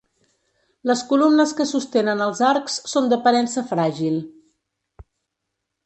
[0.91, 4.21] Les columnes que sostenen els arcs són d'aparença fràgil.